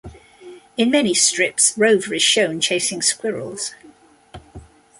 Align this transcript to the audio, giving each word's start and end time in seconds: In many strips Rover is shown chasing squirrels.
In 0.77 0.89
many 0.89 1.13
strips 1.13 1.75
Rover 1.77 2.15
is 2.15 2.23
shown 2.23 2.59
chasing 2.59 3.03
squirrels. 3.03 3.75